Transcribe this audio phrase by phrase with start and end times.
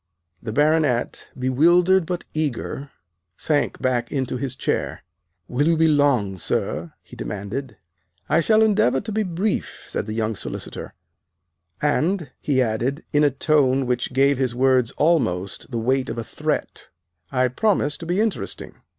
[0.41, 2.89] The Baronet, bewildered but eager,
[3.37, 5.03] sank back into his chair.
[5.47, 7.77] "Will you be long, sir!" he demanded.
[8.27, 10.95] "I shall endeavor to be brief," said the young solicitor;
[11.83, 16.23] "and," he added, in a tone which gave his words almost the weight of a
[16.23, 16.89] threat,
[17.31, 18.77] "I promise to be interesting."